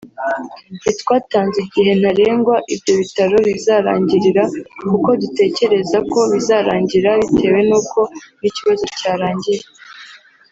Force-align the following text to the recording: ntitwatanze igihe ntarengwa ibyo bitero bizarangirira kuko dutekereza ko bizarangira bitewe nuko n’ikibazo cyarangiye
ntitwatanze 0.81 1.57
igihe 1.65 1.91
ntarengwa 1.99 2.55
ibyo 2.73 2.93
bitero 3.01 3.35
bizarangirira 3.47 4.43
kuko 4.89 5.09
dutekereza 5.21 5.97
ko 6.11 6.19
bizarangira 6.33 7.09
bitewe 7.21 7.59
nuko 7.69 7.99
n’ikibazo 8.41 8.85
cyarangiye 8.99 9.63